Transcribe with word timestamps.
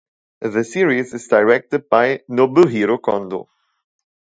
The 0.41 0.63
series 0.63 1.13
is 1.13 1.27
directed 1.27 1.87
by 1.87 2.21
Nobuhiro 2.27 2.99
Kondo. 2.99 3.47